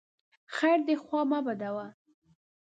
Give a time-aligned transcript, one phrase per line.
[0.55, 1.87] خیر دی خوا مه بدوه!